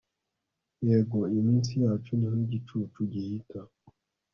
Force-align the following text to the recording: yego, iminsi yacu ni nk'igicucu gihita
yego, 0.87 1.19
iminsi 1.37 1.73
yacu 1.83 2.11
ni 2.17 2.27
nk'igicucu 2.33 2.99
gihita 3.11 3.59